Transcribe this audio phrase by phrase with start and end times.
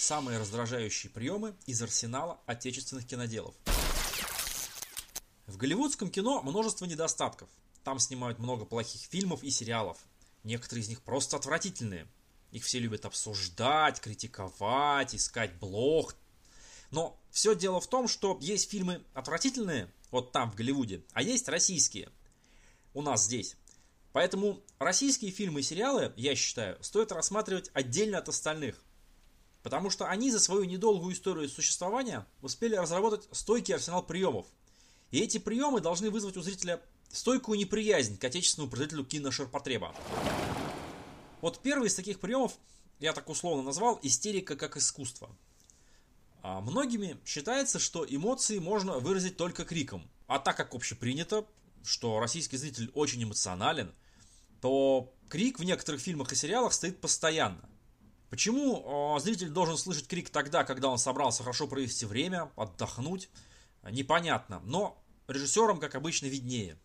[0.00, 3.54] самые раздражающие приемы из арсенала отечественных киноделов.
[5.46, 7.48] В голливудском кино множество недостатков.
[7.84, 9.98] Там снимают много плохих фильмов и сериалов.
[10.42, 12.06] Некоторые из них просто отвратительные.
[12.50, 16.16] Их все любят обсуждать, критиковать, искать блог.
[16.90, 21.48] Но все дело в том, что есть фильмы отвратительные, вот там, в Голливуде, а есть
[21.48, 22.10] российские.
[22.94, 23.56] У нас здесь.
[24.12, 28.82] Поэтому российские фильмы и сериалы, я считаю, стоит рассматривать отдельно от остальных.
[29.62, 34.46] Потому что они за свою недолгую историю существования успели разработать стойкий арсенал приемов.
[35.10, 39.94] И эти приемы должны вызвать у зрителя стойкую неприязнь к отечественному производителю киноширпотреба.
[41.40, 42.52] Вот первый из таких приемов
[43.00, 45.30] я так условно назвал истерика как искусство.
[46.42, 50.08] А многими считается, что эмоции можно выразить только криком.
[50.26, 51.44] А так как общепринято,
[51.84, 53.92] что российский зритель очень эмоционален,
[54.60, 57.69] то крик в некоторых фильмах и сериалах стоит постоянно.
[58.30, 63.28] Почему э, зритель должен слышать крик тогда, когда он собрался хорошо провести время, отдохнуть,
[63.82, 64.62] непонятно.
[64.64, 66.78] Но режиссерам, как обычно, виднее.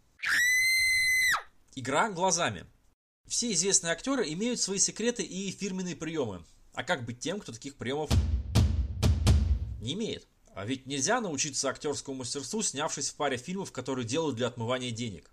[1.76, 2.66] Игра глазами.
[3.28, 6.44] Все известные актеры имеют свои секреты и фирменные приемы.
[6.74, 8.10] А как быть тем, кто таких приемов
[9.82, 10.28] не имеет?
[10.56, 15.30] А ведь нельзя научиться актерскому мастерству, снявшись в паре фильмов, которые делают для отмывания денег.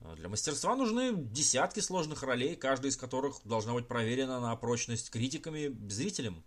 [0.00, 5.10] А для мастерства нужны десятки сложных ролей, каждая из которых должна быть проверена на прочность
[5.10, 6.44] критиками, зрителям.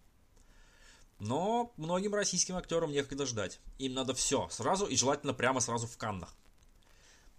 [1.20, 3.60] Но многим российским актерам некогда ждать.
[3.78, 6.34] Им надо все, сразу и желательно прямо сразу в Каннах.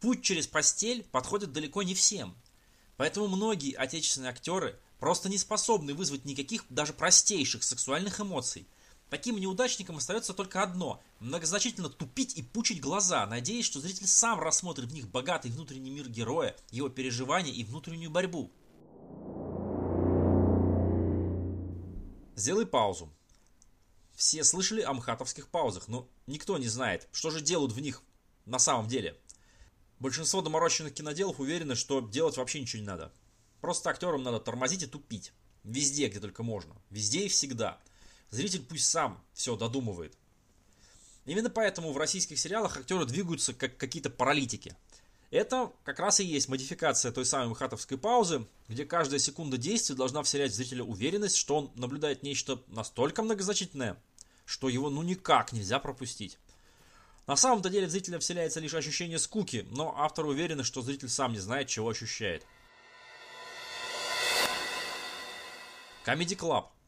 [0.00, 2.36] Путь через постель подходит далеко не всем.
[2.96, 8.68] Поэтому многие отечественные актеры просто не способны вызвать никаких даже простейших сексуальных эмоций–
[9.12, 14.86] Таким неудачникам остается только одно– многозначительно тупить и пучить глаза, надеясь, что зритель сам рассмотрит
[14.88, 18.50] в них богатый внутренний мир героя, его переживания и внутреннюю борьбу.
[22.36, 23.12] Сделай паузу.
[24.14, 28.02] Все слышали о мхатовских паузах, но никто не знает, что же делают в них
[28.46, 29.18] на самом деле.
[29.98, 33.12] Большинство доморощенных киноделов уверены, что делать вообще ничего не надо.
[33.61, 35.34] Просто актерам надо тормозить и тупить.
[35.64, 36.74] Везде, где только можно.
[36.89, 37.78] Везде и всегда–
[38.33, 40.17] Зритель пусть сам все додумывает.
[41.27, 44.75] Именно поэтому в российских сериалах актеры двигаются как какие-то паралитики.
[45.31, 50.23] Это как раз и есть модификация той самой хатовской паузы, где каждая секунда действия должна
[50.23, 54.03] вселять в зрителя уверенность, что он наблюдает нечто настолько многозначительное,
[54.47, 56.39] что его ну никак нельзя пропустить.
[57.27, 61.33] На самом-то деле в зрителя вселяется лишь ощущение скуки, но авторы уверены, что зритель сам
[61.33, 62.47] не знает, чего ощущает.
[66.07, 66.69] Comedy Club–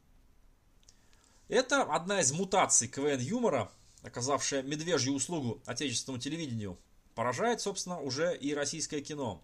[1.48, 3.70] это одна из мутаций КВН-юмора,
[4.02, 6.78] оказавшая медвежью услугу отечественному телевидению.
[7.14, 9.42] Поражает, собственно, уже и российское кино.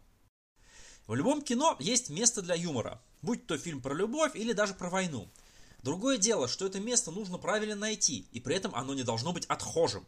[1.07, 4.91] В любом кино есть место для юмора, будь то фильм про любовь или даже про
[4.91, 5.29] войну.
[5.83, 9.47] Другое дело, что это место нужно правильно найти, и при этом оно не должно быть
[9.47, 10.07] отхожим.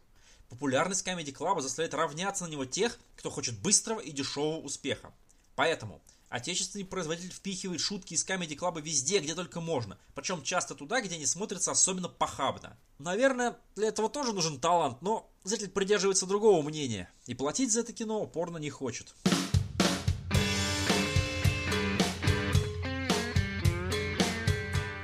[0.49, 5.11] Популярность Comedy Club заставляет равняться на него тех, кто хочет быстрого и дешевого успеха.
[5.55, 6.01] Поэтому
[6.33, 9.99] Отечественный производитель впихивает шутки из Comedy Club везде, где только можно.
[10.15, 12.75] Причем часто туда, где они смотрятся особенно похабно.
[12.97, 17.07] Наверное, для этого тоже нужен талант, но зритель придерживается другого мнения.
[17.27, 19.13] И платить за это кино упорно не хочет.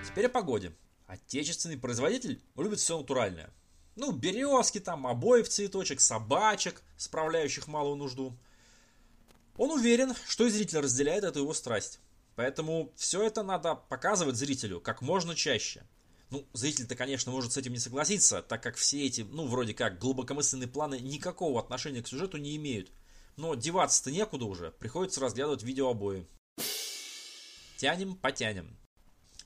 [0.08, 0.76] Теперь о погоде.
[1.06, 3.54] Отечественный производитель любит все натуральное.
[3.96, 8.36] Ну, березки там, обои в цветочек, собачек, справляющих малую нужду–
[9.60, 12.00] он уверен, что и зритель разделяет эту его страсть.
[12.38, 15.84] Поэтому все это надо показывать зрителю как можно чаще.
[16.30, 20.00] Ну, зритель-то, конечно, может с этим не согласиться, так как все эти, ну, вроде как,
[20.00, 22.90] глубокомысленные планы никакого отношения к сюжету не имеют.
[23.36, 26.26] Но деваться-то некуда уже, приходится разглядывать видеообои.
[27.76, 28.78] Тянем, потянем.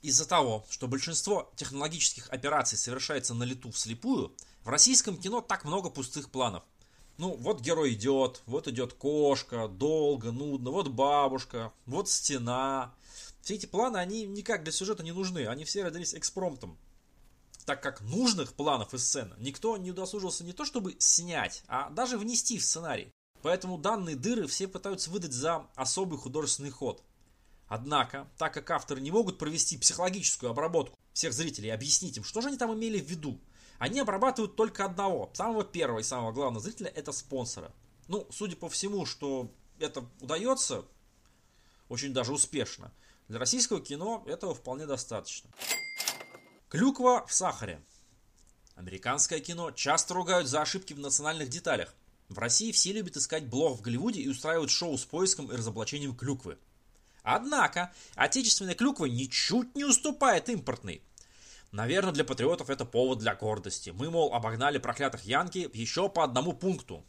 [0.03, 5.89] Из-за того, что большинство технологических операций совершается на лету вслепую, в российском кино так много
[5.89, 6.63] пустых планов.
[7.17, 12.93] Ну, вот герой идет, вот идет кошка, долго, нудно, вот бабушка, вот стена.
[13.41, 16.77] Все эти планы, они никак для сюжета не нужны, они все родились экспромтом.
[17.65, 22.17] Так как нужных планов из сцены никто не удосужился не то чтобы снять, а даже
[22.17, 23.11] внести в сценарий.
[23.41, 27.03] Поэтому данные дыры все пытаются выдать за особый художественный ход.
[27.67, 32.41] Однако, так как авторы не могут провести психологическую обработку всех зрителей и объяснить им, что
[32.41, 33.39] же они там имели в виду,
[33.83, 37.73] они обрабатывают только одного, самого первого и самого главного зрителя, это спонсора.
[38.07, 40.85] Ну, судя по всему, что это удается
[41.89, 42.93] очень даже успешно,
[43.27, 45.49] для российского кино этого вполне достаточно.
[46.69, 47.83] Клюква в сахаре.
[48.75, 51.93] Американское кино часто ругают за ошибки в национальных деталях.
[52.29, 56.15] В России все любят искать блог в Голливуде и устраивают шоу с поиском и разоблачением
[56.15, 56.57] клюквы.
[57.21, 61.03] Однако, отечественная клюква ничуть не уступает импортной.
[61.73, 63.89] Наверное, для патриотов это повод для гордости.
[63.89, 67.03] Мы, мол, обогнали проклятых Янки еще по одному пункту.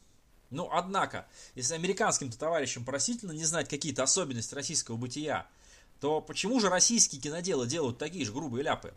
[0.48, 5.46] Ну, однако, если американским-то товарищам просительно не знать какие-то особенности российского бытия,
[6.00, 8.94] то почему же российские киноделы делают такие же грубые ляпы?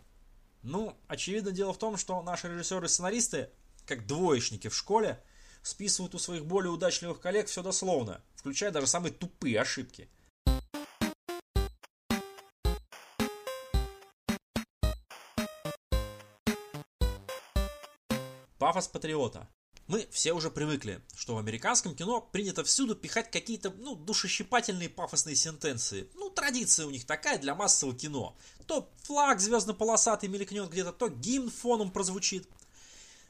[0.63, 3.49] Ну, очевидно, дело в том, что наши режиссеры и сценаристы,
[3.85, 5.21] как двоечники в школе,
[5.63, 10.07] списывают у своих более удачливых коллег все дословно, включая даже самые тупые ошибки.
[18.57, 19.47] Пафос патриота.
[19.85, 25.35] Мы все уже привыкли, что в американском кино принято всюду пихать какие-то, ну, душещипательные пафосные
[25.35, 26.09] сентенции.
[26.15, 28.35] Ну, традиция у них такая для массового кино.
[28.65, 32.49] То флаг звездно-полосатый мелькнет где-то, то гимн фоном прозвучит.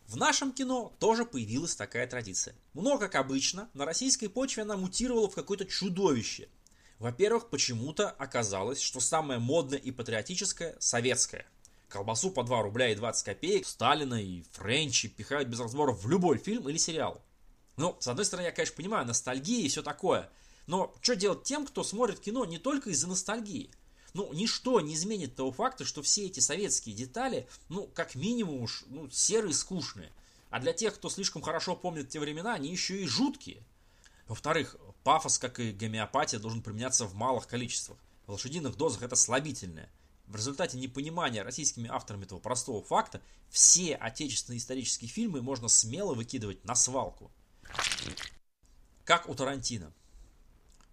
[0.07, 2.55] В нашем кино тоже появилась такая традиция.
[2.73, 6.47] Но, как обычно, на российской почве она мутировала в какое-то чудовище.
[6.99, 11.45] Во-первых, почему-то оказалось, что самое модное и патриотическое– советское–
[11.89, 16.37] Колбасу по 2 рубля и 20 копеек, Сталина и Френчи пихают без разбора в любой
[16.37, 17.21] фильм или сериал.
[17.77, 20.29] Ну, с одной стороны, я, конечно, понимаю, ностальгия и все такое.
[20.65, 23.71] Но что делать тем, кто смотрит кино не только из-за ностальгии?
[24.13, 28.83] Ну, ничто не изменит того факта, что все эти советские детали, ну, как минимум уж,
[28.87, 30.11] ну, серые и скучные.
[30.49, 33.63] А для тех, кто слишком хорошо помнит те времена, они еще и жуткие.
[34.27, 37.97] Во-вторых, пафос, как и гомеопатия, должен применяться в малых количествах.
[38.25, 39.89] В лошадиных дозах это слабительное.
[40.27, 46.63] В результате непонимания российскими авторами этого простого факта все отечественные исторические фильмы можно смело выкидывать
[46.65, 47.31] на свалку.
[49.05, 49.93] Как у Тарантино.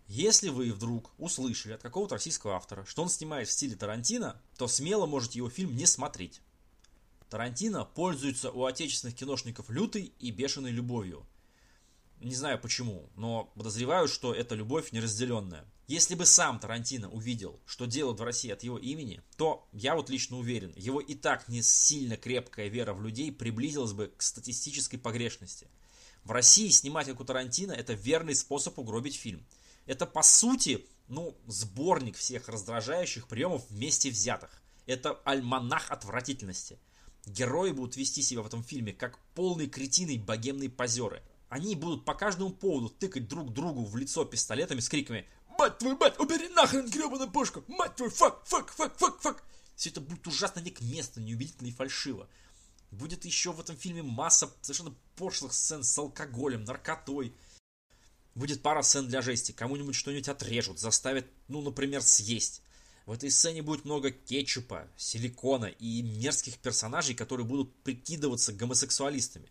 [0.07, 4.69] Если вы вдруг услышали от какого-то российского автора, что он снимает в стиле Тарантино, то
[4.69, 6.41] смело можете его фильм не смотреть.
[7.29, 11.27] Тарантино пользуется у отечественных киношников лютой и бешеной любовью.
[12.21, 15.65] Не знаю почему, но подозреваю, что это любовь неразделенная.
[15.87, 20.09] Если бы сам Тарантино увидел, что делают в России от его имени, то, я вот
[20.09, 24.99] лично уверен, его и так не сильно крепкая вера в людей приблизилась бы к статистической
[24.99, 25.69] погрешности.
[26.25, 29.45] В России снимать как у Тарантино– это верный способ угробить фильм.
[29.85, 34.63] Это, по сути, ну, сборник всех раздражающих приемов вместе взятых.
[34.87, 36.79] Это альманах отвратительности.
[37.27, 41.23] Герои будут вести себя в этом фильме как полные кретины и богемные позеры.
[41.51, 45.27] Они будут по каждому поводу тыкать друг другу в лицо пистолетами с криками
[45.59, 47.65] Мать твою мать, убери нахрен гребаную пушку!
[47.69, 49.45] Мать твою, fuck, fuck, fuck, fuck, fuck!
[49.77, 52.29] Все это будет ужасно не к месту, неубедительно и фальшиво.
[52.91, 57.35] Будет еще в этом фильме масса совершенно пошлых сцен с алкоголем, наркотой.
[58.35, 59.53] Будет пара сцен для жести.
[59.53, 62.63] Кому-нибудь что-нибудь отрежут, заставят, ну, например, съесть.
[63.07, 69.49] В этой сцене будет много кетчупа, силикона и мерзких персонажей, которые будут прикидываться гомосексуалистами.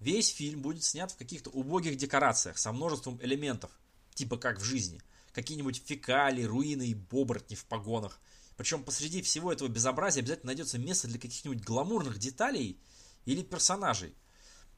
[0.00, 3.70] Весь фильм будет снят в каких-то убогих декорациях со множеством элементов–
[4.16, 5.00] типа как в жизни.
[5.32, 8.18] Какие-нибудь фекалии, руины и бобротни в погонах.
[8.56, 12.80] Причем посреди всего этого безобразия обязательно найдется место для каких-нибудь гламурных деталей
[13.26, 14.14] или персонажей.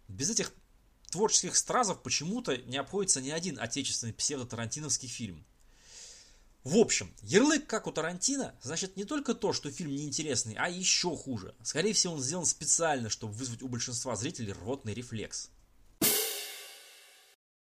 [0.09, 0.53] Без этих
[1.11, 5.47] творческих стразов почему-то не обходится ни один отечественный псевдо-тарантиновский фильм.
[6.65, 11.17] В общем, ярлык, как у Тарантино, значит не только то, что фильм неинтересный, а еще
[11.17, 11.55] хуже.
[11.63, 15.51] Скорее всего, он сделан специально, чтобы вызвать у большинства зрителей рвотный рефлекс.